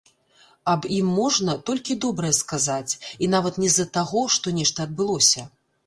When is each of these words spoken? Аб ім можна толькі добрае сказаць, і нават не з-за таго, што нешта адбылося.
Аб 0.71 0.87
ім 0.99 1.11
можна 1.19 1.55
толькі 1.67 1.99
добрае 2.07 2.33
сказаць, 2.41 2.91
і 3.27 3.33
нават 3.37 3.63
не 3.65 3.69
з-за 3.75 3.89
таго, 3.99 4.29
што 4.39 4.59
нешта 4.61 4.79
адбылося. 4.91 5.51